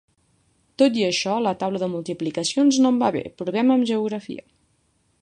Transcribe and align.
Tot 0.81 0.97
i 1.01 1.05
això, 1.07 1.35
la 1.49 1.53
taula 1.65 1.83
de 1.85 1.91
multiplicacions 1.93 2.83
no 2.87 2.95
em 2.95 3.01
va 3.05 3.13
bé; 3.19 3.25
provem 3.43 3.75
amb 3.77 3.91
geografia. 3.95 4.47